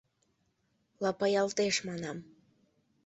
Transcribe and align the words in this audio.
—Лапаялтеш, 1.03 1.75
манам... 1.87 2.17